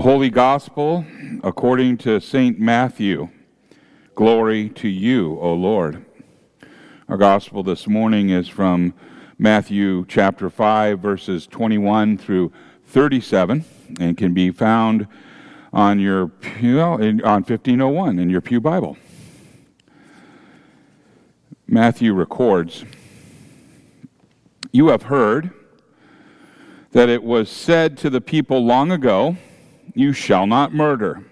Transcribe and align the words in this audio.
The 0.00 0.08
holy 0.08 0.30
Gospel 0.30 1.04
according 1.44 1.98
to 1.98 2.20
St. 2.20 2.58
Matthew. 2.58 3.28
Glory 4.14 4.70
to 4.70 4.88
you, 4.88 5.38
O 5.38 5.52
Lord. 5.52 6.06
Our 7.06 7.18
Gospel 7.18 7.62
this 7.62 7.86
morning 7.86 8.30
is 8.30 8.48
from 8.48 8.94
Matthew 9.36 10.06
chapter 10.08 10.48
5, 10.48 11.00
verses 11.00 11.46
21 11.46 12.16
through 12.16 12.50
37, 12.86 13.62
and 14.00 14.16
can 14.16 14.32
be 14.32 14.50
found 14.50 15.06
on 15.70 16.00
your 16.00 16.28
pew, 16.28 16.80
on 16.80 17.20
1501 17.20 18.18
in 18.18 18.30
your 18.30 18.40
Pew 18.40 18.58
Bible. 18.58 18.96
Matthew 21.66 22.14
records, 22.14 22.86
You 24.72 24.88
have 24.88 25.02
heard 25.02 25.50
that 26.92 27.10
it 27.10 27.22
was 27.22 27.50
said 27.50 27.98
to 27.98 28.08
the 28.08 28.22
people 28.22 28.64
long 28.64 28.90
ago, 28.90 29.36
you 29.94 30.12
shall 30.12 30.46
not 30.46 30.74
murder. 30.74 31.24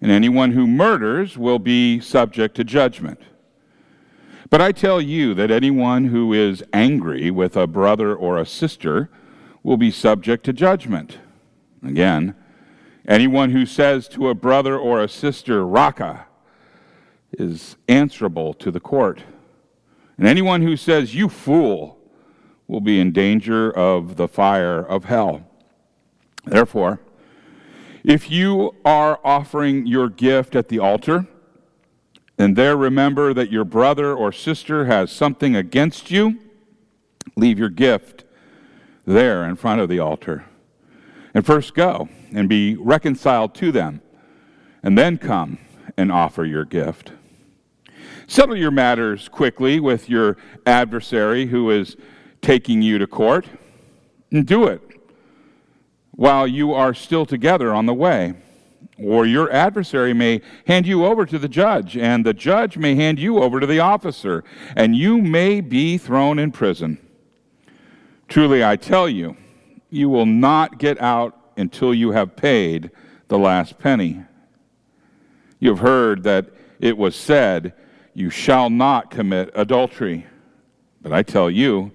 And 0.00 0.10
anyone 0.10 0.52
who 0.52 0.66
murders 0.66 1.36
will 1.36 1.58
be 1.58 2.00
subject 2.00 2.54
to 2.56 2.64
judgment. 2.64 3.20
But 4.48 4.60
I 4.60 4.72
tell 4.72 5.00
you 5.00 5.34
that 5.34 5.50
anyone 5.50 6.06
who 6.06 6.32
is 6.32 6.64
angry 6.72 7.30
with 7.30 7.56
a 7.56 7.66
brother 7.66 8.14
or 8.14 8.38
a 8.38 8.46
sister 8.46 9.10
will 9.62 9.76
be 9.76 9.90
subject 9.90 10.44
to 10.44 10.52
judgment. 10.52 11.18
Again, 11.84 12.34
anyone 13.06 13.50
who 13.50 13.64
says 13.66 14.08
to 14.08 14.28
a 14.28 14.34
brother 14.34 14.76
or 14.76 15.02
a 15.02 15.08
sister, 15.08 15.64
Raca, 15.64 16.26
is 17.32 17.76
answerable 17.88 18.54
to 18.54 18.70
the 18.70 18.80
court. 18.80 19.22
And 20.18 20.26
anyone 20.26 20.62
who 20.62 20.76
says, 20.76 21.14
You 21.14 21.28
fool, 21.28 21.98
will 22.66 22.80
be 22.80 23.00
in 23.00 23.10
danger 23.10 23.70
of 23.70 24.16
the 24.16 24.28
fire 24.28 24.78
of 24.80 25.04
hell. 25.04 25.42
Therefore, 26.44 27.00
if 28.10 28.28
you 28.28 28.74
are 28.84 29.20
offering 29.22 29.86
your 29.86 30.08
gift 30.08 30.56
at 30.56 30.68
the 30.68 30.80
altar, 30.80 31.28
and 32.36 32.56
there 32.56 32.76
remember 32.76 33.32
that 33.32 33.52
your 33.52 33.64
brother 33.64 34.12
or 34.12 34.32
sister 34.32 34.86
has 34.86 35.12
something 35.12 35.54
against 35.54 36.10
you, 36.10 36.36
leave 37.36 37.56
your 37.56 37.68
gift 37.68 38.24
there 39.06 39.44
in 39.44 39.54
front 39.54 39.80
of 39.80 39.88
the 39.88 40.00
altar. 40.00 40.44
And 41.34 41.46
first 41.46 41.72
go 41.72 42.08
and 42.34 42.48
be 42.48 42.74
reconciled 42.74 43.54
to 43.54 43.70
them, 43.70 44.02
and 44.82 44.98
then 44.98 45.16
come 45.16 45.58
and 45.96 46.10
offer 46.10 46.44
your 46.44 46.64
gift. 46.64 47.12
Settle 48.26 48.56
your 48.56 48.72
matters 48.72 49.28
quickly 49.28 49.78
with 49.78 50.10
your 50.10 50.36
adversary 50.66 51.46
who 51.46 51.70
is 51.70 51.96
taking 52.42 52.82
you 52.82 52.98
to 52.98 53.06
court, 53.06 53.46
and 54.32 54.44
do 54.44 54.66
it 54.66 54.89
while 56.12 56.46
you 56.46 56.72
are 56.72 56.94
still 56.94 57.26
together 57.26 57.72
on 57.72 57.86
the 57.86 57.94
way. 57.94 58.34
Or 58.98 59.24
your 59.24 59.50
adversary 59.50 60.12
may 60.12 60.42
hand 60.66 60.86
you 60.86 61.06
over 61.06 61.24
to 61.24 61.38
the 61.38 61.48
judge, 61.48 61.96
and 61.96 62.24
the 62.24 62.34
judge 62.34 62.76
may 62.76 62.94
hand 62.94 63.18
you 63.18 63.38
over 63.38 63.58
to 63.58 63.66
the 63.66 63.80
officer, 63.80 64.44
and 64.76 64.94
you 64.94 65.18
may 65.18 65.60
be 65.60 65.96
thrown 65.96 66.38
in 66.38 66.52
prison. 66.52 66.98
Truly, 68.28 68.62
I 68.62 68.76
tell 68.76 69.08
you, 69.08 69.36
you 69.88 70.08
will 70.08 70.26
not 70.26 70.78
get 70.78 71.00
out 71.00 71.36
until 71.56 71.94
you 71.94 72.12
have 72.12 72.36
paid 72.36 72.90
the 73.28 73.38
last 73.38 73.78
penny. 73.78 74.22
You 75.58 75.70
have 75.70 75.80
heard 75.80 76.22
that 76.24 76.50
it 76.78 76.96
was 76.96 77.16
said, 77.16 77.72
You 78.14 78.30
shall 78.30 78.70
not 78.70 79.10
commit 79.10 79.50
adultery. 79.54 80.26
But 81.02 81.12
I 81.12 81.22
tell 81.22 81.50
you 81.50 81.92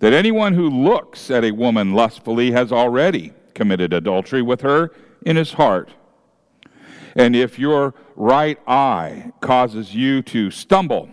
that 0.00 0.12
anyone 0.12 0.54
who 0.54 0.68
looks 0.68 1.30
at 1.30 1.44
a 1.44 1.50
woman 1.52 1.94
lustfully 1.94 2.50
has 2.50 2.72
already 2.72 3.32
committed 3.60 3.92
adultery 3.92 4.40
with 4.40 4.62
her 4.62 4.90
in 5.26 5.36
his 5.36 5.52
heart. 5.52 5.90
And 7.14 7.36
if 7.36 7.58
your 7.58 7.92
right 8.16 8.58
eye 8.66 9.32
causes 9.40 9.94
you 9.94 10.22
to 10.22 10.50
stumble, 10.50 11.10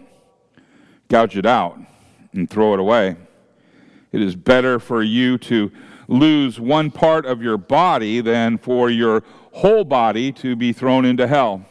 gouge 1.09 1.35
it 1.35 1.45
out 1.45 1.77
and 2.31 2.49
throw 2.49 2.73
it 2.73 2.79
away. 2.79 3.17
It 4.13 4.21
is 4.21 4.37
better 4.37 4.79
for 4.79 5.03
you 5.03 5.37
to 5.39 5.73
lose 6.07 6.57
one 6.57 6.89
part 6.89 7.25
of 7.25 7.41
your 7.41 7.57
body 7.57 8.21
than 8.21 8.57
for 8.57 8.89
your 8.89 9.23
whole 9.51 9.83
body 9.83 10.31
to 10.31 10.55
be 10.55 10.71
thrown 10.71 11.03
into 11.03 11.27
hell. 11.27 11.65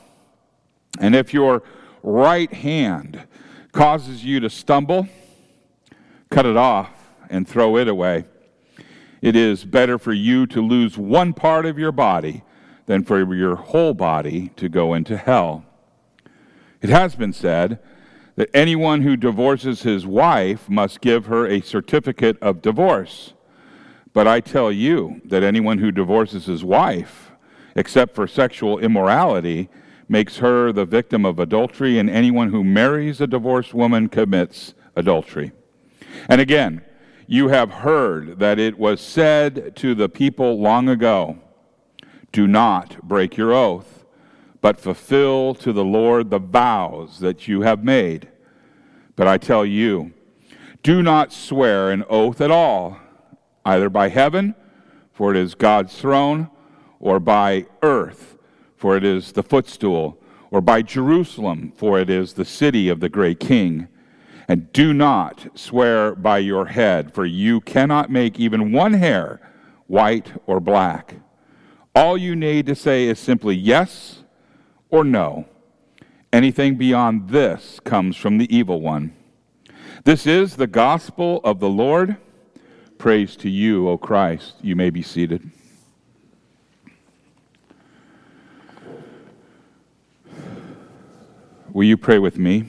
And 1.00 1.16
if 1.16 1.32
your 1.32 1.62
right 2.02 2.52
hand 2.52 3.26
causes 3.72 4.22
you 4.22 4.40
to 4.40 4.50
stumble, 4.50 5.08
cut 6.30 6.44
it 6.44 6.58
off 6.58 6.90
and 7.30 7.48
throw 7.48 7.78
it 7.78 7.88
away. 7.88 8.26
It 9.22 9.34
is 9.34 9.64
better 9.64 9.98
for 9.98 10.12
you 10.12 10.46
to 10.48 10.60
lose 10.60 10.98
one 10.98 11.32
part 11.32 11.66
of 11.66 11.78
your 11.78 11.92
body 11.92 12.42
than 12.86 13.04
for 13.04 13.34
your 13.34 13.56
whole 13.56 13.94
body 13.94 14.50
to 14.56 14.68
go 14.68 14.94
into 14.94 15.16
hell. 15.16 15.64
It 16.82 16.90
has 16.90 17.14
been 17.16 17.32
said 17.32 17.78
that 18.36 18.50
anyone 18.54 19.00
who 19.00 19.16
divorces 19.16 19.82
his 19.82 20.06
wife 20.06 20.68
must 20.68 21.00
give 21.00 21.26
her 21.26 21.46
a 21.46 21.60
certificate 21.60 22.36
of 22.40 22.62
divorce. 22.62 23.32
But 24.12 24.28
I 24.28 24.40
tell 24.40 24.70
you 24.70 25.20
that 25.24 25.42
anyone 25.42 25.78
who 25.78 25.90
divorces 25.90 26.46
his 26.46 26.62
wife, 26.62 27.32
except 27.74 28.14
for 28.14 28.26
sexual 28.26 28.78
immorality, 28.78 29.68
makes 30.08 30.38
her 30.38 30.72
the 30.72 30.84
victim 30.84 31.24
of 31.24 31.38
adultery, 31.38 31.98
and 31.98 32.08
anyone 32.08 32.50
who 32.50 32.62
marries 32.62 33.20
a 33.20 33.26
divorced 33.26 33.74
woman 33.74 34.08
commits 34.08 34.74
adultery. 34.94 35.52
And 36.28 36.40
again, 36.40 36.82
you 37.26 37.48
have 37.48 37.70
heard 37.70 38.38
that 38.38 38.58
it 38.58 38.78
was 38.78 39.00
said 39.00 39.74
to 39.76 39.94
the 39.94 40.08
people 40.08 40.60
long 40.60 40.88
ago 40.88 41.38
Do 42.32 42.46
not 42.46 43.02
break 43.02 43.36
your 43.36 43.52
oath, 43.52 44.04
but 44.60 44.78
fulfill 44.78 45.54
to 45.54 45.72
the 45.72 45.84
Lord 45.84 46.30
the 46.30 46.38
vows 46.38 47.18
that 47.20 47.48
you 47.48 47.62
have 47.62 47.82
made. 47.82 48.28
But 49.16 49.26
I 49.26 49.38
tell 49.38 49.64
you, 49.64 50.12
do 50.82 51.02
not 51.02 51.32
swear 51.32 51.90
an 51.90 52.04
oath 52.08 52.40
at 52.40 52.50
all, 52.50 52.98
either 53.64 53.90
by 53.90 54.08
heaven, 54.08 54.54
for 55.12 55.30
it 55.32 55.36
is 55.36 55.54
God's 55.54 55.98
throne, 55.98 56.50
or 57.00 57.18
by 57.18 57.66
earth, 57.82 58.36
for 58.76 58.96
it 58.96 59.04
is 59.04 59.32
the 59.32 59.42
footstool, 59.42 60.20
or 60.50 60.60
by 60.60 60.82
Jerusalem, 60.82 61.72
for 61.74 61.98
it 61.98 62.10
is 62.10 62.34
the 62.34 62.44
city 62.44 62.88
of 62.88 63.00
the 63.00 63.08
great 63.08 63.40
king 63.40 63.88
and 64.48 64.72
do 64.72 64.92
not 64.92 65.48
swear 65.54 66.14
by 66.14 66.38
your 66.38 66.66
head, 66.66 67.12
for 67.14 67.24
you 67.24 67.60
cannot 67.60 68.10
make 68.10 68.38
even 68.38 68.72
one 68.72 68.92
hair 68.94 69.40
white 69.86 70.32
or 70.46 70.60
black. 70.60 71.16
All 71.94 72.16
you 72.18 72.36
need 72.36 72.66
to 72.66 72.74
say 72.74 73.06
is 73.06 73.18
simply 73.18 73.56
yes 73.56 74.22
or 74.90 75.04
no. 75.04 75.46
Anything 76.32 76.76
beyond 76.76 77.30
this 77.30 77.80
comes 77.80 78.16
from 78.16 78.38
the 78.38 78.54
evil 78.54 78.80
one. 78.80 79.14
This 80.04 80.26
is 80.26 80.56
the 80.56 80.66
gospel 80.66 81.40
of 81.42 81.58
the 81.58 81.68
Lord. 81.68 82.16
Praise 82.98 83.36
to 83.36 83.50
you, 83.50 83.88
O 83.88 83.98
Christ. 83.98 84.54
You 84.60 84.76
may 84.76 84.90
be 84.90 85.02
seated. 85.02 85.50
Will 91.72 91.84
you 91.84 91.96
pray 91.96 92.18
with 92.18 92.38
me? 92.38 92.68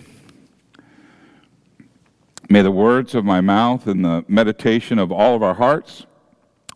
May 2.49 2.61
the 2.61 2.71
words 2.71 3.13
of 3.13 3.25
my 3.25 3.41
mouth 3.41 3.87
and 3.87 4.05
the 4.05 4.23
meditation 4.29 4.99
of 4.99 5.11
all 5.11 5.35
of 5.35 5.43
our 5.43 5.55
hearts 5.55 6.05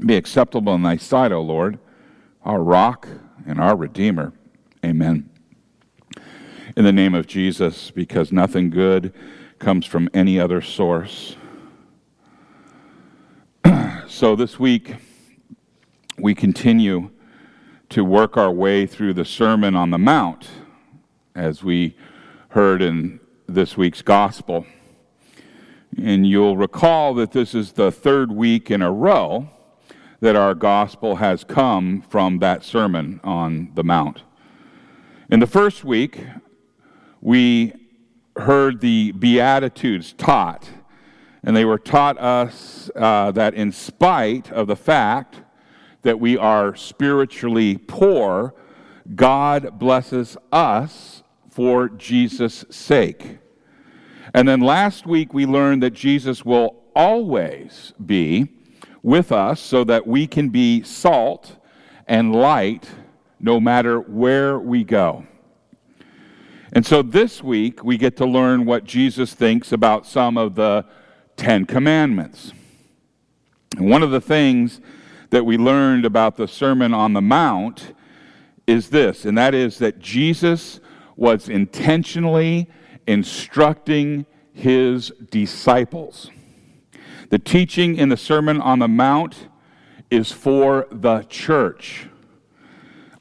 be 0.06 0.18
acceptable 0.18 0.76
in 0.76 0.82
thy 0.82 0.98
sight, 0.98 1.32
O 1.32 1.42
Lord, 1.42 1.80
our 2.44 2.62
rock 2.62 3.08
and 3.48 3.58
our 3.58 3.78
redeemer. 3.78 4.34
Amen. 4.84 5.30
In 6.76 6.84
the 6.84 6.92
name 6.92 7.16
of 7.16 7.26
Jesus, 7.26 7.90
because 7.90 8.34
nothing 8.34 8.70
good 8.70 9.14
comes 9.60 9.86
from 9.86 10.10
any 10.14 10.38
other 10.38 10.62
source. 10.62 11.38
so 14.08 14.36
this 14.36 14.60
week, 14.60 14.96
we 16.18 16.36
continue 16.36 17.12
to 17.90 18.04
work 18.04 18.36
our 18.36 18.52
way 18.52 18.86
through 18.86 19.14
the 19.14 19.26
Sermon 19.26 19.76
on 19.76 19.90
the 19.90 19.98
Mount, 19.98 20.50
as 21.34 21.64
we 21.64 21.96
heard 22.50 22.82
in 22.82 23.22
this 23.48 23.78
week's 23.78 24.02
gospel. 24.02 24.66
And 25.98 26.26
you'll 26.26 26.58
recall 26.58 27.14
that 27.16 27.32
this 27.32 27.54
is 27.54 27.74
the 27.74 27.92
third 27.92 28.32
week 28.32 28.72
in 28.72 28.82
a 28.82 28.92
row 28.92 29.50
that 30.22 30.36
our 30.36 30.54
gospel 30.54 31.18
has 31.18 31.44
come 31.44 32.02
from 32.02 32.40
that 32.40 32.64
sermon 32.64 33.20
on 33.24 33.72
the 33.74 33.84
Mount. 33.84 34.24
In 35.30 35.40
the 35.40 35.48
first 35.48 35.84
week, 35.84 36.24
we 37.20 37.74
heard 38.38 38.82
the 38.82 39.12
Beatitudes 39.14 40.14
taught, 40.14 40.70
and 41.44 41.56
they 41.56 41.66
were 41.66 41.80
taught 41.80 42.20
us 42.20 42.90
uh, 42.96 43.32
that 43.32 43.54
in 43.54 43.72
spite 43.72 44.52
of 44.52 44.68
the 44.68 44.76
fact 44.76 45.42
that 46.04 46.20
we 46.20 46.38
are 46.38 46.76
spiritually 46.76 47.78
poor, 47.78 48.54
God 49.16 49.80
blesses 49.80 50.38
us 50.52 51.24
for 51.50 51.90
Jesus' 51.90 52.64
sake. 52.70 53.40
And 54.34 54.48
then 54.48 54.62
last 54.62 55.06
week 55.06 55.34
we 55.34 55.46
learned 55.46 55.84
that 55.84 55.92
Jesus 55.92 56.46
will 56.46 56.84
always 56.96 57.94
be 58.06 58.48
with 59.04 59.32
us 59.32 59.60
so 59.60 59.84
that 59.84 60.06
we 60.08 60.28
can 60.28 60.50
be 60.50 60.84
salt 60.84 61.58
and 62.08 62.34
light 62.34 62.90
no 63.40 63.60
matter 63.60 64.00
where 64.00 64.60
we 64.60 64.84
go. 64.84 65.26
And 66.74 66.86
so 66.86 67.02
this 67.02 67.44
week, 67.44 67.84
we 67.84 67.98
get 67.98 68.16
to 68.18 68.26
learn 68.26 68.66
what 68.66 68.86
Jesus 68.86 69.34
thinks 69.34 69.74
about 69.74 70.06
some 70.06 70.38
of 70.38 70.56
the 70.56 70.86
Ten 71.36 71.66
Commandments. 71.66 72.54
And 73.76 73.90
one 73.90 74.04
of 74.04 74.12
the 74.12 74.22
things 74.22 74.80
that 75.32 75.46
we 75.46 75.58
learned 75.58 76.06
about 76.06 76.38
the 76.38 76.48
Sermon 76.48 76.94
on 76.94 77.12
the 77.12 77.22
Mount 77.22 77.94
is 78.68 78.90
this, 78.90 79.26
and 79.26 79.38
that 79.38 79.54
is 79.54 79.80
that 79.80 80.00
Jesus 80.00 80.80
was 81.18 81.50
intentionally 81.50 82.70
instructing 83.12 84.26
his 84.54 85.12
disciples. 85.30 86.32
The 87.30 87.40
teaching 87.40 87.98
in 87.98 88.08
the 88.08 88.16
Sermon 88.16 88.62
on 88.62 88.80
the 88.80 88.88
Mount 88.88 89.50
is 90.10 90.32
for 90.32 90.88
the 90.90 91.24
church. 91.24 92.08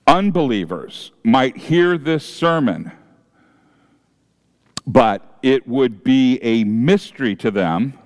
Unbelievers 0.07 1.11
might 1.25 1.57
hear 1.57 1.99
this 1.99 2.25
sermon, 2.25 2.93
but 4.87 5.39
it 5.43 5.67
would 5.67 6.05
be 6.05 6.39
a 6.41 6.63
mystery 6.63 7.35
to 7.35 7.51
them 7.51 7.99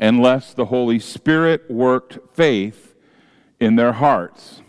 unless 0.00 0.52
the 0.54 0.66
Holy 0.66 0.98
Spirit 0.98 1.70
worked 1.70 2.18
faith 2.34 2.96
in 3.60 3.76
their 3.76 3.92
hearts. 3.92 4.60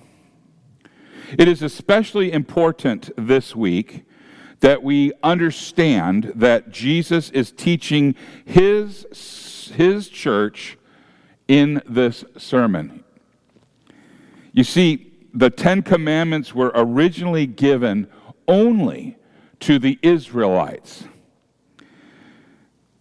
It 1.36 1.48
is 1.48 1.64
especially 1.64 2.32
important 2.32 3.10
this 3.18 3.56
week 3.56 4.06
that 4.64 4.82
we 4.82 5.12
understand 5.22 6.32
that 6.36 6.72
Jesus 6.72 7.30
is 7.32 7.52
teaching 7.52 8.16
his, 8.46 9.74
his 9.76 10.08
church 10.08 10.78
in 11.50 11.82
this 11.86 12.24
sermon. 12.38 13.04
You 14.54 14.64
see, 14.64 15.12
the 15.34 15.50
Ten 15.50 15.82
Commandments 15.82 16.56
were 16.56 16.72
originally 16.76 17.46
given 17.46 18.08
only 18.48 19.18
to 19.60 19.80
the 19.80 20.00
Israelites. 20.02 21.04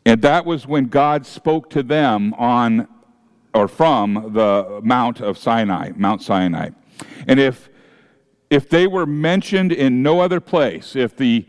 And 0.04 0.20
that 0.22 0.44
was 0.44 0.66
when 0.66 0.86
God 0.86 1.24
spoke 1.24 1.70
to 1.70 1.84
them 1.84 2.34
on 2.34 2.88
or 3.54 3.68
from 3.68 4.32
the 4.32 4.80
Mount 4.82 5.20
of 5.20 5.38
Sinai, 5.38 5.92
Mount 5.94 6.22
Sinai. 6.22 6.70
And 7.28 7.38
if 7.38 7.68
if 8.52 8.68
they 8.68 8.86
were 8.86 9.06
mentioned 9.06 9.72
in 9.72 10.02
no 10.02 10.20
other 10.20 10.38
place, 10.38 10.94
if 10.94 11.16
the 11.16 11.46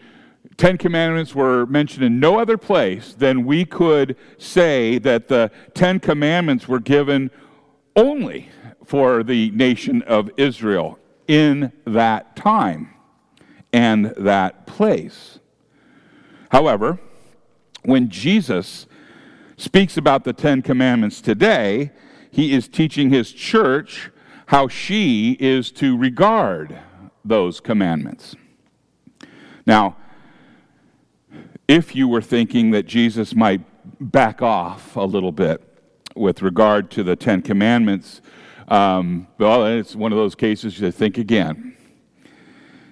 Ten 0.56 0.78
Commandments 0.78 1.36
were 1.36 1.66
mentioned 1.66 2.06
in 2.06 2.18
no 2.18 2.40
other 2.40 2.58
place, 2.58 3.14
then 3.14 3.44
we 3.44 3.66
could 3.66 4.16
say 4.38 5.00
that 5.00 5.28
the 5.28 5.52
Ten 5.74 6.00
Commandments 6.00 6.66
were 6.66 6.80
given 6.80 7.30
only 7.98 8.50
for 8.86 9.22
the 9.22 9.52
nation 9.52 10.02
of 10.04 10.32
Israel 10.38 10.98
in 11.28 11.74
that 11.86 12.38
time 12.38 12.94
and 13.74 14.06
that 14.16 14.66
place. 14.66 15.40
However, 16.52 17.00
when 17.84 18.08
Jesus 18.08 18.88
speaks 19.58 19.98
about 19.98 20.24
the 20.24 20.32
Ten 20.32 20.62
Commandments 20.62 21.20
today, 21.20 21.92
he 22.32 22.54
is 22.54 22.70
teaching 22.70 23.10
his 23.10 23.34
church 23.34 24.10
how 24.46 24.70
she 24.70 25.36
is 25.42 25.70
to 25.72 25.98
regard 25.98 26.80
those 27.25 27.60
commandments. 27.60 28.36
Now, 29.66 29.98
if 31.68 31.96
you 31.96 32.08
were 32.08 32.22
thinking 32.22 32.72
that 32.72 32.86
Jesus 32.86 33.36
might 33.36 33.62
back 34.00 34.42
off 34.42 34.96
a 34.96 35.02
little 35.02 35.31
bit 35.31 35.62
with 36.16 36.42
regard 36.42 36.92
to 36.92 37.04
the 37.04 37.16
Ten 37.16 37.42
Commandments, 37.42 38.22
um, 38.68 39.28
well, 39.38 39.66
it's 39.66 39.96
one 39.96 40.12
of 40.12 40.18
those 40.18 40.36
cases 40.36 40.80
you 40.80 40.92
think 40.92 41.18
again. 41.18 41.75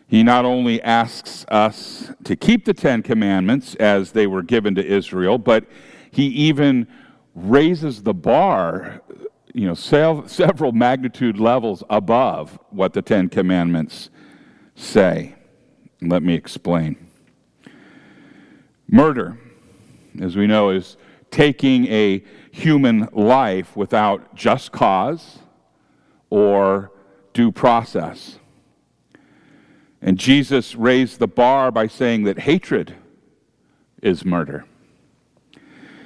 He 0.07 0.23
not 0.23 0.43
only 0.43 0.81
asks 0.81 1.45
us 1.47 2.11
to 2.25 2.35
keep 2.35 2.65
the 2.65 2.73
Ten 2.73 3.01
Commandments 3.01 3.75
as 3.75 4.11
they 4.11 4.27
were 4.27 4.43
given 4.43 4.75
to 4.75 4.85
Israel, 4.85 5.37
but 5.37 5.65
he 6.11 6.25
even 6.27 6.87
raises 7.33 8.03
the 8.03 8.13
bar, 8.13 9.01
you 9.53 9.67
know, 9.67 9.73
several 9.73 10.73
magnitude 10.73 11.39
levels 11.39 11.83
above 11.89 12.59
what 12.71 12.93
the 12.93 13.01
Ten 13.01 13.29
Commandments 13.29 14.09
say. 14.75 15.35
Let 16.01 16.23
me 16.23 16.33
explain. 16.33 16.97
Murder, 18.87 19.37
as 20.19 20.35
we 20.35 20.47
know, 20.47 20.69
is 20.69 20.97
taking 21.29 21.85
a 21.87 22.23
human 22.51 23.07
life 23.13 23.75
without 23.75 24.35
just 24.35 24.71
cause 24.71 25.39
or 26.29 26.91
due 27.33 27.51
process. 27.51 28.39
And 30.01 30.17
Jesus 30.17 30.75
raised 30.75 31.19
the 31.19 31.27
bar 31.27 31.71
by 31.71 31.87
saying 31.87 32.23
that 32.23 32.39
hatred 32.39 32.95
is 34.01 34.25
murder. 34.25 34.65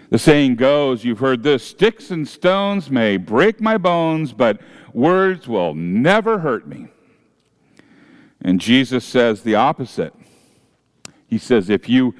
The 0.10 0.20
saying 0.20 0.58
goes, 0.58 1.04
you've 1.04 1.20
heard 1.20 1.42
this 1.42 1.66
sticks 1.66 2.12
and 2.12 2.28
stones 2.28 2.92
may 2.92 3.18
break 3.18 3.60
my 3.60 3.78
bones, 3.78 4.34
but 4.34 4.62
words 4.94 5.48
will 5.48 5.74
never 5.74 6.40
hurt 6.40 6.68
me. 6.68 6.90
And 8.46 8.62
Jesus 8.62 9.04
says 9.04 9.42
the 9.42 9.56
opposite. 9.56 10.14
He 11.26 11.40
says, 11.40 11.68
if 11.68 11.90
you 11.90 12.14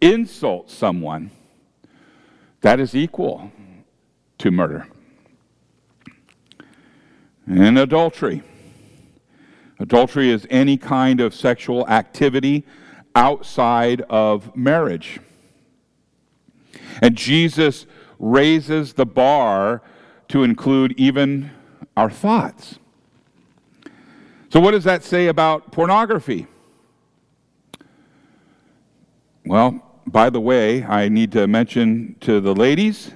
insult 0.00 0.70
someone, 0.70 1.32
that 2.60 2.78
is 2.78 2.94
equal 2.94 3.50
to 4.38 4.52
murder. 4.52 4.86
And 7.48 7.76
adultery. 7.80 8.44
Adultery 9.80 10.30
is 10.30 10.46
any 10.50 10.76
kind 10.76 11.20
of 11.20 11.34
sexual 11.34 11.84
activity 11.88 12.64
outside 13.16 14.02
of 14.02 14.54
marriage. 14.54 15.18
And 17.02 17.16
Jesus 17.16 17.86
raises 18.20 18.92
the 18.92 19.04
bar 19.04 19.82
to 20.28 20.44
include 20.44 20.92
even 20.92 21.50
our 21.96 22.08
thoughts. 22.08 22.78
So, 24.52 24.60
what 24.60 24.72
does 24.72 24.84
that 24.84 25.02
say 25.02 25.28
about 25.28 25.72
pornography? 25.72 26.46
Well, 29.46 30.02
by 30.06 30.28
the 30.28 30.42
way, 30.42 30.84
I 30.84 31.08
need 31.08 31.32
to 31.32 31.46
mention 31.46 32.16
to 32.20 32.38
the 32.38 32.54
ladies 32.54 33.12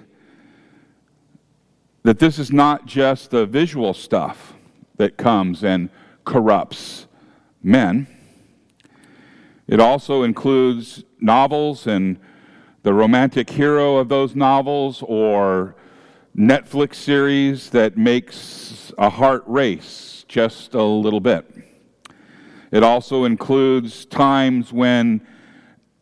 that 2.04 2.18
this 2.20 2.38
is 2.38 2.50
not 2.50 2.86
just 2.86 3.32
the 3.32 3.44
visual 3.44 3.92
stuff 3.92 4.54
that 4.96 5.18
comes 5.18 5.62
and 5.62 5.90
corrupts 6.24 7.06
men. 7.62 8.06
It 9.68 9.78
also 9.78 10.22
includes 10.22 11.04
novels 11.20 11.86
and 11.86 12.18
the 12.82 12.94
romantic 12.94 13.50
hero 13.50 13.98
of 13.98 14.08
those 14.08 14.34
novels 14.34 15.04
or 15.06 15.75
Netflix 16.36 16.96
series 16.96 17.70
that 17.70 17.96
makes 17.96 18.92
a 18.98 19.08
heart 19.08 19.42
race 19.46 20.22
just 20.28 20.74
a 20.74 20.82
little 20.82 21.20
bit. 21.20 21.50
It 22.70 22.82
also 22.82 23.24
includes 23.24 24.04
times 24.04 24.70
when 24.70 25.26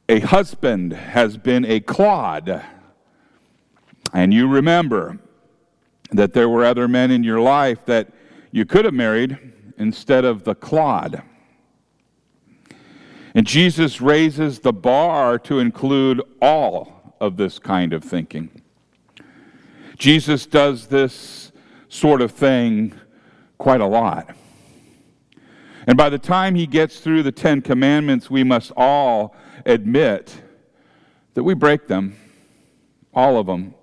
a 0.09 0.19
husband 0.19 0.93
has 0.93 1.37
been 1.37 1.65
a 1.65 1.79
clod, 1.79 2.65
and 4.13 4.35
you 4.35 4.49
remember 4.49 5.21
that 6.11 6.33
there 6.33 6.49
were 6.49 6.65
other 6.65 6.89
men 6.89 7.13
in 7.13 7.23
your 7.23 7.41
life 7.41 7.85
that 7.85 8.13
you 8.51 8.65
could 8.65 8.85
have 8.85 8.95
married 8.95 9.39
instead 9.79 10.25
of 10.25 10.43
the 10.43 10.57
clod. 10.57 11.23
And 13.37 13.47
Jesus 13.47 14.01
raises 14.01 14.59
the 14.59 14.73
bar 14.73 15.39
to 15.41 15.61
include 15.61 16.21
all 16.43 17.15
of 17.21 17.37
this 17.37 17.61
kind 17.61 17.93
of 17.93 18.03
thinking. 18.03 18.63
Jesus 19.97 20.47
does 20.47 20.87
this 20.89 21.53
sort 21.89 22.21
of 22.21 22.33
thing 22.33 22.95
quite 23.59 23.81
a 23.81 23.87
lot. 23.87 24.35
And 25.87 25.97
by 25.97 26.09
the 26.09 26.19
time 26.19 26.55
he 26.55 26.67
gets 26.67 27.01
through 27.01 27.23
the 27.23 27.33
Ten 27.33 27.61
Commandments, 27.61 28.31
we 28.31 28.43
must 28.43 28.73
all 28.77 29.37
admit 29.67 30.43
that 31.35 31.43
we 31.43 31.55
break 31.55 31.87
them, 31.87 32.17
all 33.13 33.39
of 33.39 33.47
them, 33.47 33.75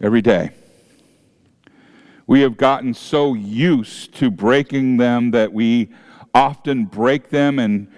every 0.00 0.22
day. 0.22 0.50
We 2.26 2.40
have 2.40 2.56
gotten 2.56 2.94
so 2.94 3.34
used 3.34 4.14
to 4.14 4.30
breaking 4.30 4.96
them 4.96 5.32
that 5.32 5.52
we 5.52 5.90
often 6.34 6.86
break 6.86 7.28
them 7.28 7.58
and 7.58 7.88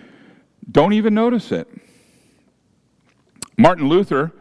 don't 0.70 0.92
even 0.92 1.14
notice 1.14 1.52
it. 1.52 1.68
Martin 3.56 3.88
Luther 3.88 4.32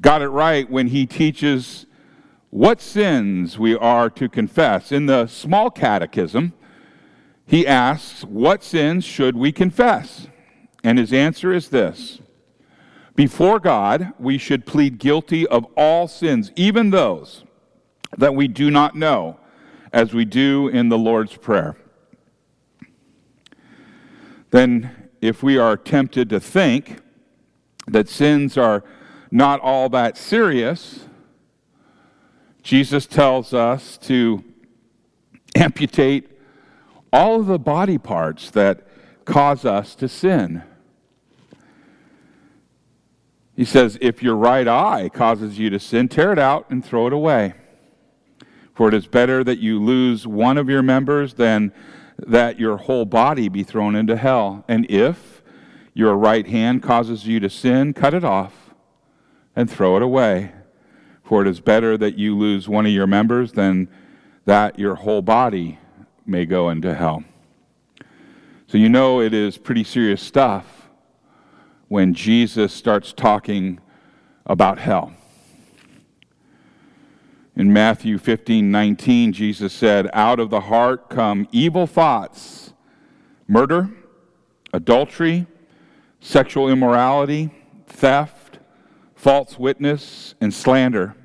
got 0.00 0.22
it 0.22 0.28
right 0.28 0.70
when 0.70 0.88
he 0.88 1.06
teaches 1.06 1.86
what 2.50 2.80
sins 2.80 3.58
we 3.58 3.76
are 3.76 4.08
to 4.10 4.28
confess. 4.28 4.92
In 4.92 5.06
the 5.06 5.26
small 5.26 5.70
catechism, 5.70 6.52
he 7.46 7.66
asks, 7.66 8.24
What 8.24 8.62
sins 8.62 9.04
should 9.04 9.36
we 9.36 9.52
confess? 9.52 10.28
And 10.82 10.98
his 10.98 11.12
answer 11.12 11.52
is 11.52 11.68
this 11.68 12.20
Before 13.14 13.58
God, 13.58 14.12
we 14.18 14.38
should 14.38 14.66
plead 14.66 14.98
guilty 14.98 15.46
of 15.46 15.66
all 15.76 16.08
sins, 16.08 16.50
even 16.56 16.90
those 16.90 17.44
that 18.16 18.34
we 18.34 18.48
do 18.48 18.70
not 18.70 18.94
know, 18.94 19.38
as 19.92 20.12
we 20.12 20.24
do 20.24 20.68
in 20.68 20.88
the 20.88 20.98
Lord's 20.98 21.36
Prayer, 21.36 21.76
then 24.50 25.08
if 25.20 25.42
we 25.42 25.58
are 25.58 25.76
tempted 25.76 26.28
to 26.30 26.40
think 26.40 27.00
that 27.86 28.08
sins 28.08 28.56
are 28.56 28.84
not 29.36 29.60
all 29.60 29.90
that 29.90 30.16
serious, 30.16 31.00
Jesus 32.62 33.04
tells 33.04 33.52
us 33.52 33.98
to 33.98 34.42
amputate 35.54 36.30
all 37.12 37.40
of 37.40 37.46
the 37.46 37.58
body 37.58 37.98
parts 37.98 38.50
that 38.52 38.88
cause 39.26 39.66
us 39.66 39.94
to 39.96 40.08
sin. 40.08 40.62
He 43.54 43.66
says, 43.66 43.98
If 44.00 44.22
your 44.22 44.36
right 44.36 44.66
eye 44.66 45.10
causes 45.10 45.58
you 45.58 45.68
to 45.68 45.78
sin, 45.78 46.08
tear 46.08 46.32
it 46.32 46.38
out 46.38 46.70
and 46.70 46.82
throw 46.82 47.06
it 47.06 47.12
away. 47.12 47.52
For 48.72 48.88
it 48.88 48.94
is 48.94 49.06
better 49.06 49.44
that 49.44 49.58
you 49.58 49.84
lose 49.84 50.26
one 50.26 50.56
of 50.56 50.70
your 50.70 50.82
members 50.82 51.34
than 51.34 51.74
that 52.26 52.58
your 52.58 52.78
whole 52.78 53.04
body 53.04 53.50
be 53.50 53.64
thrown 53.64 53.96
into 53.96 54.16
hell. 54.16 54.64
And 54.66 54.90
if 54.90 55.42
your 55.92 56.16
right 56.16 56.46
hand 56.46 56.82
causes 56.82 57.26
you 57.26 57.38
to 57.40 57.50
sin, 57.50 57.92
cut 57.92 58.14
it 58.14 58.24
off 58.24 58.65
and 59.56 59.70
throw 59.70 59.96
it 59.96 60.02
away. 60.02 60.52
For 61.24 61.42
it 61.42 61.48
is 61.48 61.58
better 61.58 61.98
that 61.98 62.16
you 62.16 62.36
lose 62.36 62.68
one 62.68 62.86
of 62.86 62.92
your 62.92 63.08
members 63.08 63.52
than 63.52 63.88
that 64.44 64.78
your 64.78 64.94
whole 64.94 65.22
body 65.22 65.78
may 66.24 66.46
go 66.46 66.70
into 66.70 66.94
hell. 66.94 67.24
So 68.68 68.78
you 68.78 68.88
know 68.88 69.20
it 69.20 69.34
is 69.34 69.58
pretty 69.58 69.82
serious 69.82 70.22
stuff 70.22 70.88
when 71.88 72.14
Jesus 72.14 72.72
starts 72.72 73.12
talking 73.12 73.80
about 74.44 74.78
hell. 74.78 75.12
In 77.56 77.72
Matthew 77.72 78.18
15 78.18 78.70
19, 78.70 79.32
Jesus 79.32 79.72
said, 79.72 80.10
Out 80.12 80.38
of 80.38 80.50
the 80.50 80.60
heart 80.60 81.08
come 81.08 81.48
evil 81.50 81.86
thoughts, 81.86 82.74
murder, 83.48 83.88
adultery, 84.72 85.46
sexual 86.20 86.68
immorality, 86.68 87.50
theft, 87.86 88.45
false 89.26 89.58
witness, 89.58 90.36
and 90.40 90.54
slander. 90.54 91.16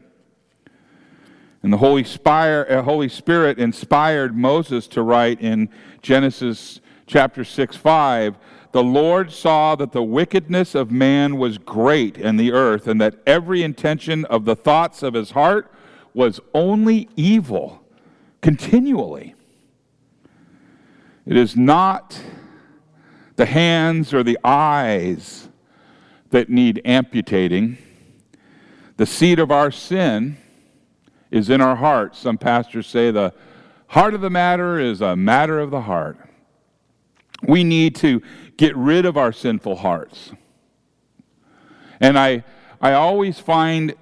And 1.62 1.72
the 1.72 1.78
Holy, 1.78 2.04
Spire, 2.04 2.66
uh, 2.68 2.82
Holy 2.82 3.08
Spirit 3.08 3.60
inspired 3.60 4.36
Moses 4.36 4.88
to 4.88 5.04
write 5.04 5.40
in 5.40 5.70
Genesis 6.02 6.82
chapter 7.06 7.44
6 7.44 7.78
5 7.78 8.38
The 8.72 8.82
Lord 8.82 9.32
saw 9.32 9.76
that 9.76 9.92
the 9.92 10.02
wickedness 10.02 10.74
of 10.74 10.90
man 10.90 11.38
was 11.38 11.60
great 11.60 12.18
in 12.18 12.38
the 12.38 12.52
earth, 12.52 12.88
and 12.88 13.00
that 13.00 13.20
every 13.28 13.62
intention 13.62 14.26
of 14.26 14.46
the 14.46 14.56
thoughts 14.56 15.04
of 15.04 15.14
his 15.14 15.30
heart 15.30 15.72
was 16.16 16.40
only 16.56 17.08
evil 17.16 17.84
continually. 18.42 19.36
It 21.28 21.38
is 21.38 21.56
not 21.56 22.20
the 23.36 23.46
hands 23.46 24.12
or 24.12 24.24
the 24.24 24.40
eyes 24.44 25.50
that 26.32 26.50
need 26.50 26.82
amputating. 26.84 27.78
The 29.02 29.08
seed 29.08 29.40
of 29.40 29.50
our 29.50 29.72
sin 29.72 30.38
is 31.32 31.50
in 31.50 31.60
our 31.60 31.76
heart. 31.76 32.16
Some 32.16 32.38
pastors 32.38 32.86
say 32.86 33.10
the 33.10 33.34
heart 33.88 34.14
of 34.14 34.22
the 34.22 34.30
matter 34.30 34.78
is 34.78 35.02
a 35.02 35.16
matter 35.16 35.60
of 35.60 35.72
the 35.72 35.82
heart. 35.82 36.20
We 37.42 37.64
need 37.64 37.96
to 37.96 38.22
get 38.58 38.78
rid 38.78 39.08
of 39.08 39.18
our 39.18 39.32
sinful 39.32 39.78
hearts. 39.78 40.34
And 42.00 42.20
I, 42.20 42.44
I 42.80 42.94
always 42.94 43.40
find 43.40 43.96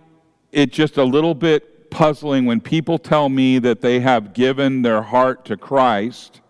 it 0.51 0.73
just 0.73 0.97
a 0.97 1.05
little 1.05 1.33
bit 1.33 1.89
puzzling 1.89 2.45
when 2.45 2.59
people 2.59 2.97
tell 2.97 3.29
me 3.29 3.57
that 3.59 3.79
they 3.79 4.01
have 4.01 4.33
given 4.33 4.81
their 4.81 5.01
heart 5.01 5.45
to 5.45 5.55
Christ 5.55 6.41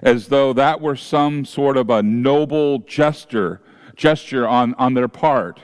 as 0.00 0.28
though 0.28 0.52
that 0.52 0.80
were 0.80 0.94
some 0.94 1.44
sort 1.44 1.76
of 1.76 1.90
a 1.90 2.04
noble 2.04 2.78
gesture, 2.78 3.60
gesture 3.96 4.46
on, 4.46 4.74
on 4.74 4.94
their 4.94 5.08
part. 5.08 5.58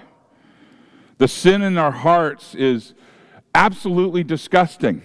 The 1.19 1.29
sin 1.29 1.63
in 1.63 1.79
our 1.79 1.93
hearts 1.93 2.55
is 2.55 2.95
absolutely 3.55 4.23
disgusting. 4.23 5.03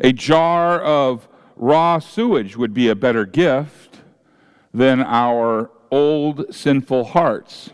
A 0.00 0.12
jar 0.12 0.80
of 0.80 1.28
raw 1.54 2.00
sewage 2.00 2.56
would 2.56 2.74
be 2.74 2.88
a 2.88 2.96
better 2.96 3.24
gift 3.24 4.00
than 4.74 5.00
our 5.00 5.70
old 5.90 6.52
sinful 6.52 7.04
hearts. 7.04 7.70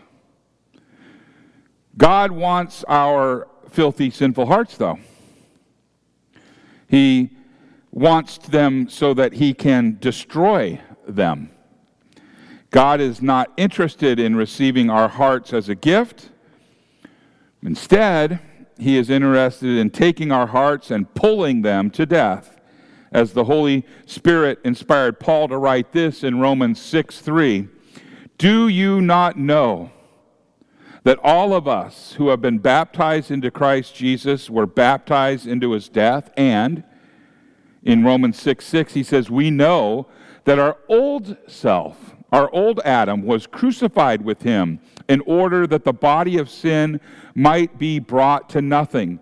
God 1.97 2.31
wants 2.31 2.83
our 2.87 3.47
filthy, 3.69 4.09
sinful 4.11 4.45
hearts, 4.45 4.77
though. 4.77 4.99
He 6.87 7.31
wants 7.91 8.37
them 8.37 8.87
so 8.87 9.13
that 9.15 9.33
He 9.33 9.53
can 9.53 9.97
destroy 9.99 10.79
them. 11.07 11.49
God 12.71 13.01
is 13.01 13.21
not 13.21 13.51
interested 13.57 14.19
in 14.19 14.35
receiving 14.35 14.89
our 14.89 15.07
hearts 15.07 15.53
as 15.53 15.69
a 15.69 15.75
gift. 15.75 16.29
Instead, 17.61 18.39
he 18.77 18.97
is 18.97 19.09
interested 19.09 19.77
in 19.77 19.89
taking 19.89 20.31
our 20.31 20.47
hearts 20.47 20.89
and 20.91 21.13
pulling 21.13 21.61
them 21.61 21.89
to 21.91 22.05
death. 22.05 22.59
As 23.11 23.33
the 23.33 23.45
Holy 23.45 23.85
Spirit 24.05 24.59
inspired 24.63 25.19
Paul 25.19 25.47
to 25.49 25.57
write 25.57 25.91
this 25.91 26.23
in 26.23 26.39
Romans 26.39 26.79
6 26.79 27.19
3. 27.19 27.67
Do 28.37 28.67
you 28.67 29.01
not 29.01 29.37
know 29.37 29.91
that 31.03 31.19
all 31.23 31.53
of 31.53 31.67
us 31.67 32.13
who 32.13 32.29
have 32.29 32.39
been 32.39 32.59
baptized 32.59 33.31
into 33.31 33.51
Christ 33.51 33.95
Jesus 33.95 34.49
were 34.49 34.67
baptized 34.67 35.47
into 35.47 35.71
his 35.71 35.89
death? 35.89 36.29
And 36.37 36.83
in 37.83 38.03
Romans 38.03 38.39
6 38.41 38.65
6, 38.65 38.93
he 38.93 39.03
says, 39.03 39.29
We 39.29 39.51
know 39.51 40.07
that 40.43 40.59
our 40.59 40.77
old 40.87 41.37
self, 41.47 42.15
our 42.31 42.49
old 42.53 42.79
Adam, 42.83 43.23
was 43.23 43.47
crucified 43.47 44.21
with 44.21 44.43
him 44.43 44.79
in 45.07 45.21
order 45.21 45.65
that 45.67 45.85
the 45.85 45.93
body 45.93 46.37
of 46.37 46.49
sin 46.49 46.99
might 47.33 47.77
be 47.77 47.99
brought 47.99 48.49
to 48.49 48.61
nothing, 48.61 49.19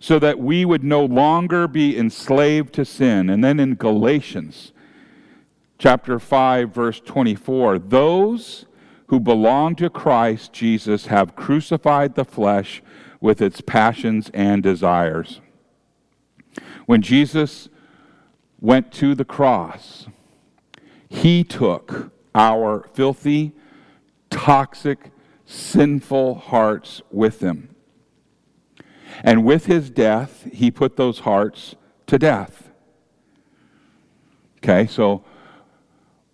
so 0.00 0.18
that 0.18 0.38
we 0.38 0.64
would 0.64 0.84
no 0.84 1.04
longer 1.04 1.68
be 1.68 1.96
enslaved 1.96 2.72
to 2.74 2.84
sin. 2.84 3.28
And 3.30 3.42
then 3.42 3.60
in 3.60 3.74
Galatians 3.74 4.72
chapter 5.78 6.18
5 6.18 6.74
verse 6.74 7.00
24, 7.00 7.78
those 7.78 8.66
who 9.08 9.20
belong 9.20 9.74
to 9.76 9.88
Christ 9.88 10.52
Jesus 10.52 11.06
have 11.06 11.36
crucified 11.36 12.14
the 12.14 12.24
flesh 12.24 12.82
with 13.20 13.40
its 13.40 13.60
passions 13.60 14.30
and 14.34 14.62
desires. 14.62 15.40
When 16.86 17.02
Jesus 17.02 17.68
went 18.60 18.92
to 18.92 19.14
the 19.14 19.24
cross, 19.24 20.06
he 21.08 21.44
took 21.44 22.12
our 22.34 22.88
filthy, 22.94 23.52
toxic, 24.30 25.10
sinful 25.46 26.34
hearts 26.34 27.00
with 27.10 27.40
him. 27.40 27.74
And 29.24 29.44
with 29.44 29.66
his 29.66 29.90
death, 29.90 30.46
he 30.52 30.70
put 30.70 30.96
those 30.96 31.20
hearts 31.20 31.74
to 32.06 32.18
death. 32.18 32.70
Okay, 34.58 34.86
so 34.86 35.24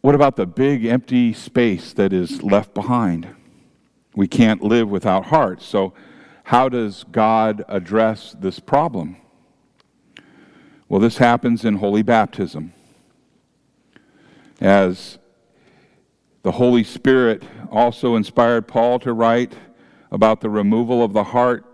what 0.01 0.15
about 0.15 0.37
the 0.37 0.47
big 0.47 0.85
empty 0.85 1.33
space 1.33 1.93
that 1.95 2.13
is 2.13 2.43
left 2.43 2.75
behind? 2.75 3.35
We 4.15 4.29
can't 4.29 4.63
live 4.63 4.89
without 4.89 5.27
hearts. 5.27 5.65
So, 5.65 5.95
how 6.45 6.69
does 6.69 7.05
God 7.11 7.65
address 7.69 8.37
this 8.39 8.61
problem? 8.61 9.17
Well, 10.89 11.01
this 11.01 11.19
happens 11.19 11.65
in 11.65 11.77
holy 11.77 12.03
baptism. 12.03 12.73
As 14.61 15.19
the 16.43 16.53
Holy 16.53 16.85
Spirit 16.85 17.43
also 17.71 18.17
inspired 18.17 18.69
Paul 18.69 18.99
to 19.01 19.13
write 19.13 19.55
about 20.13 20.41
the 20.41 20.51
removal 20.51 21.03
of 21.03 21.13
the 21.13 21.25
heart. 21.25 21.65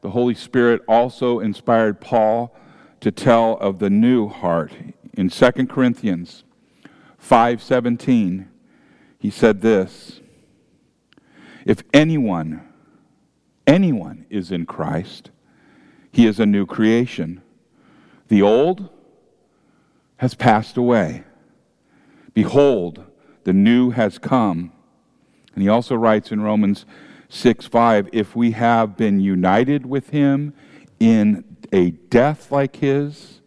The 0.00 0.10
Holy 0.10 0.34
Spirit 0.34 0.82
also 0.88 1.40
inspired 1.40 2.00
Paul 2.00 2.54
to 3.00 3.10
tell 3.10 3.56
of 3.58 3.78
the 3.78 3.88
new 3.88 4.28
heart. 4.28 4.72
In 5.14 5.30
2 5.30 5.68
Corinthians 5.68 6.44
5:17, 7.18 8.48
he 9.18 9.30
said 9.30 9.60
this: 9.60 10.20
If 11.64 11.82
anyone 11.94 12.62
anyone 13.66 14.26
is 14.30 14.50
in 14.52 14.66
Christ, 14.66 15.30
he 16.12 16.26
is 16.26 16.38
a 16.38 16.46
new 16.46 16.66
creation. 16.66 17.42
The 18.28 18.42
old 18.42 18.88
has 20.16 20.34
passed 20.34 20.76
away. 20.76 21.24
Behold, 22.34 23.04
the 23.44 23.52
new 23.52 23.90
has 23.90 24.18
come. 24.18 24.72
And 25.54 25.62
he 25.62 25.68
also 25.68 25.94
writes 25.94 26.32
in 26.32 26.40
Romans 26.42 26.84
6 27.28 27.66
5 27.66 28.10
if 28.12 28.36
we 28.36 28.52
have 28.52 28.96
been 28.96 29.20
united 29.20 29.86
with 29.86 30.10
him 30.10 30.52
in 30.98 31.44
a 31.72 31.90
death 31.90 32.52
like 32.52 32.76
his, 32.76 33.40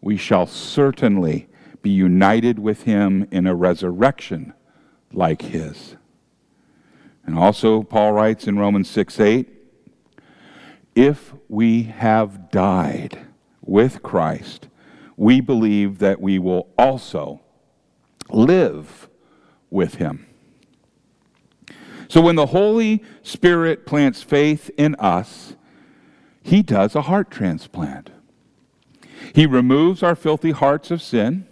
we 0.00 0.16
shall 0.16 0.46
certainly 0.46 1.48
be 1.82 1.90
united 1.90 2.58
with 2.58 2.82
him 2.82 3.26
in 3.30 3.46
a 3.46 3.54
resurrection 3.54 4.52
like 5.12 5.42
his. 5.42 5.96
And 7.24 7.38
also, 7.38 7.82
Paul 7.82 8.12
writes 8.12 8.46
in 8.46 8.58
Romans 8.58 8.88
6 8.88 9.20
8, 9.20 9.48
if 10.94 11.34
we 11.48 11.84
have 11.84 12.50
died 12.50 13.25
with 13.66 14.02
Christ, 14.02 14.68
we 15.16 15.40
believe 15.40 15.98
that 15.98 16.20
we 16.20 16.38
will 16.38 16.68
also 16.78 17.40
live 18.30 19.08
with 19.70 19.96
him. 19.96 20.26
So 22.08 22.20
when 22.20 22.36
the 22.36 22.46
Holy 22.46 23.02
Spirit 23.22 23.86
plants 23.86 24.22
faith 24.22 24.70
in 24.76 24.94
us, 24.96 25.56
he 26.42 26.62
does 26.62 26.94
a 26.94 27.02
heart 27.02 27.30
transplant. 27.30 28.10
He 29.34 29.46
removes 29.46 30.02
our 30.02 30.14
filthy 30.14 30.52
hearts 30.52 30.90
of 30.90 31.02
sin 31.02 31.46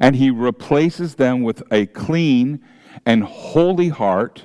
and 0.00 0.16
he 0.16 0.30
replaces 0.30 1.16
them 1.16 1.42
with 1.42 1.62
a 1.72 1.86
clean 1.86 2.62
and 3.04 3.24
holy 3.24 3.88
heart 3.88 4.44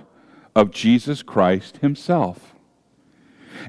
of 0.56 0.72
Jesus 0.72 1.22
Christ 1.22 1.78
himself. 1.78 2.56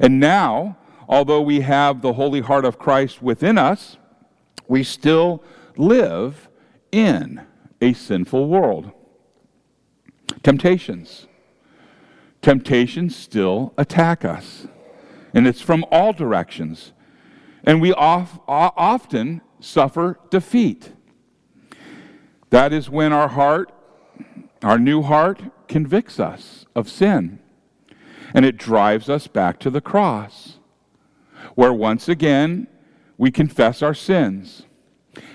And 0.01 0.19
now, 0.19 0.79
although 1.09 1.41
we 1.41 1.61
have 1.61 2.03
the 2.03 2.15
holy 2.15 2.41
heart 2.41 2.65
of 2.65 2.79
Christ 2.79 3.23
within 3.23 3.59
us, 3.59 3.97
we 4.69 4.83
still 4.83 5.43
live 5.77 6.49
in 6.91 7.45
a 7.81 7.93
sinful 7.93 8.49
world. 8.49 8.93
Temptations. 10.43 11.27
Temptations 12.41 13.15
still 13.15 13.73
attack 13.79 14.25
us, 14.25 14.67
and 15.33 15.47
it's 15.47 15.61
from 15.61 15.85
all 15.91 16.13
directions. 16.13 16.93
And 17.65 17.81
we 17.81 17.93
often 17.93 19.41
suffer 19.61 20.19
defeat. 20.31 20.93
That 22.51 22.73
is 22.73 22.91
when 22.91 23.13
our 23.13 23.29
heart, 23.29 23.71
our 24.63 24.79
new 24.79 25.03
heart, 25.03 25.43
convicts 25.69 26.19
us 26.19 26.67
of 26.75 26.89
sin. 26.89 27.39
And 28.35 28.45
it 28.45 28.57
drives 28.57 29.09
us 29.09 29.27
back 29.29 29.61
to 29.61 29.71
the 29.71 29.81
cross, 29.81 30.59
where 31.55 31.73
once 31.73 32.09
again 32.09 32.67
we 33.19 33.31
confess 33.31 33.83
our 33.83 33.95
sins 33.95 34.67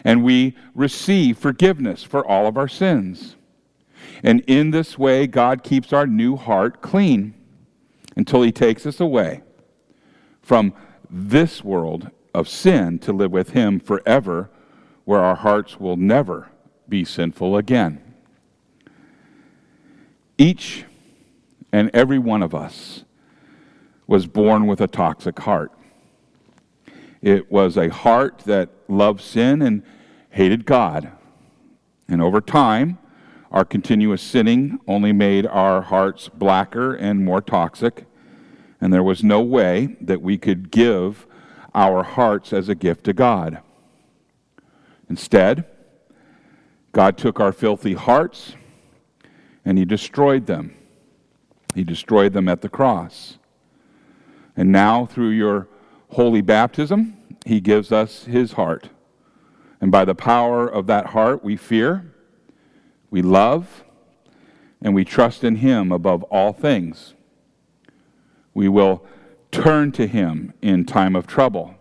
and 0.04 0.24
we 0.24 0.56
receive 0.74 1.38
forgiveness 1.38 2.04
for 2.04 2.26
all 2.26 2.48
of 2.48 2.58
our 2.58 2.68
sins. 2.68 3.36
And 4.24 4.42
in 4.48 4.72
this 4.72 4.98
way, 4.98 5.28
God 5.28 5.64
keeps 5.64 5.94
our 5.94 6.08
new 6.08 6.36
heart 6.36 6.82
clean 6.82 7.34
until 8.16 8.42
He 8.42 8.52
takes 8.52 8.86
us 8.86 9.00
away 9.00 9.44
from 10.42 10.74
this 11.10 11.64
world 11.64 12.10
of 12.34 12.50
sin 12.50 13.00
to 13.00 13.14
live 13.14 13.32
with 13.32 13.52
Him 13.52 13.80
forever, 13.80 14.50
where 15.06 15.22
our 15.22 15.36
hearts 15.36 15.80
will 15.80 15.98
never 15.98 16.50
be 16.90 17.06
sinful 17.06 17.58
again. 17.58 18.02
Each 20.38 20.86
and 21.72 21.90
every 21.94 22.20
one 22.20 22.44
of 22.44 22.56
us 22.56 23.04
was 24.06 24.26
born 24.26 24.68
with 24.68 24.80
a 24.82 24.88
toxic 24.88 25.40
heart. 25.40 25.72
It 27.28 27.52
was 27.52 27.76
a 27.76 27.90
heart 27.90 28.44
that 28.46 28.70
loved 28.88 29.20
sin 29.20 29.62
and 29.62 29.84
hated 30.30 30.66
God. 30.66 31.12
And 32.08 32.22
over 32.22 32.40
time, 32.40 33.00
our 33.52 33.66
continuous 33.66 34.22
sinning 34.22 34.80
only 34.88 35.12
made 35.12 35.46
our 35.46 35.82
hearts 35.82 36.30
blacker 36.30 36.96
and 36.96 37.26
more 37.26 37.42
toxic, 37.42 38.06
and 38.80 38.94
there 38.94 39.04
was 39.04 39.26
no 39.26 39.42
way 39.42 39.98
that 40.00 40.22
we 40.22 40.38
could 40.38 40.72
give 40.72 41.28
our 41.76 42.02
hearts 42.04 42.54
as 42.54 42.70
a 42.70 42.76
gift 42.76 43.04
to 43.04 43.12
God. 43.12 43.60
Instead, 45.10 45.66
God 46.94 47.18
took 47.18 47.42
our 47.42 47.52
filthy 47.52 47.96
hearts 47.96 48.54
and 49.66 49.78
He 49.78 49.84
destroyed 49.84 50.46
them. 50.46 50.78
He 51.76 51.84
destroyed 51.84 52.32
them 52.32 52.48
at 52.48 52.62
the 52.62 52.70
cross. 52.70 53.38
And 54.56 54.72
now, 54.72 55.06
through 55.06 55.32
your 55.32 55.68
holy 56.12 56.40
baptism, 56.40 57.16
He 57.48 57.62
gives 57.62 57.92
us 57.94 58.26
His 58.26 58.54
heart. 58.54 58.90
And 59.80 59.92
by 59.92 60.04
the 60.04 60.16
power 60.16 60.68
of 60.68 60.88
that 60.88 61.08
heart, 61.08 61.44
we 61.44 61.56
fear 61.56 62.14
we 63.10 63.22
love 63.22 63.86
and 64.82 64.94
we 64.94 65.06
trust 65.06 65.46
in 65.46 65.58
Him 65.58 65.92
above 65.92 66.24
all 66.24 66.52
things. 66.52 67.14
We 68.54 68.68
will 68.68 69.06
turn 69.50 69.94
to 69.94 70.08
Him 70.08 70.54
in 70.62 70.84
time 70.84 71.16
of 71.16 71.26
trouble 71.26 71.76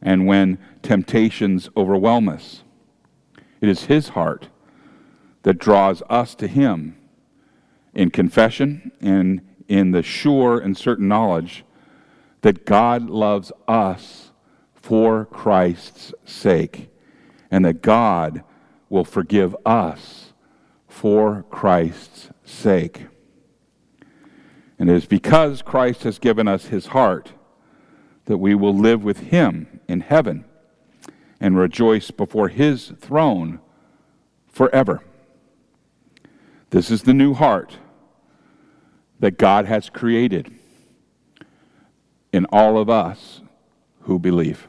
and 0.00 0.26
when 0.26 0.58
temptations 0.80 1.68
overwhelm 1.76 2.28
us. 2.28 2.62
It 3.60 3.68
is 3.68 3.86
His 3.86 4.10
heart 4.10 4.48
that 5.42 5.58
draws 5.58 6.04
us 6.08 6.36
to 6.36 6.46
Him 6.46 6.96
in 7.94 8.10
confession 8.10 8.92
and 9.00 9.40
in 9.66 9.90
the 9.90 10.04
sure 10.04 10.60
and 10.60 10.76
certain 10.76 11.08
knowledge 11.08 11.64
that 12.42 12.64
God 12.64 13.10
loves 13.10 13.50
us 13.66 14.31
for 14.82 15.24
Christ's 15.26 16.12
sake 16.24 16.90
and 17.50 17.64
that 17.64 17.80
God 17.82 18.42
will 18.90 19.04
forgive 19.04 19.56
us 19.64 20.32
for 20.88 21.44
Christ's 21.50 22.28
sake. 22.44 23.06
And 24.78 24.90
it 24.90 24.96
is 24.96 25.06
because 25.06 25.62
Christ 25.62 26.02
has 26.02 26.18
given 26.18 26.48
us 26.48 26.66
his 26.66 26.88
heart 26.88 27.32
that 28.24 28.38
we 28.38 28.54
will 28.54 28.76
live 28.76 29.04
with 29.04 29.18
him 29.20 29.80
in 29.88 30.00
heaven 30.00 30.44
and 31.40 31.56
rejoice 31.56 32.10
before 32.10 32.48
his 32.48 32.92
throne 33.00 33.60
forever. 34.48 35.02
This 36.70 36.90
is 36.90 37.02
the 37.02 37.14
new 37.14 37.34
heart 37.34 37.78
that 39.20 39.38
God 39.38 39.66
has 39.66 39.88
created 39.88 40.52
in 42.32 42.46
all 42.46 42.78
of 42.78 42.90
us 42.90 43.42
who 44.02 44.18
believe. 44.18 44.68